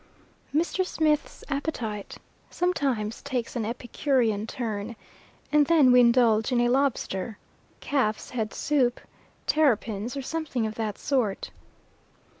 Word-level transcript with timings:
MR. 0.51 0.83
SMITH'S 0.83 1.43
appetite 1.47 2.17
sometimes 2.49 3.21
takes 3.21 3.55
an 3.55 3.65
epicurean 3.65 4.47
turn, 4.47 4.95
and 5.51 5.67
then 5.67 5.91
we 5.91 5.99
indulge 5.99 6.51
in 6.51 6.59
a 6.61 6.69
lobster, 6.69 7.37
calf's 7.81 8.31
head 8.31 8.51
soup, 8.51 8.99
terrapins, 9.45 10.17
or 10.17 10.23
something 10.23 10.65
of 10.65 10.73
that 10.73 10.97
sort. 10.97 11.51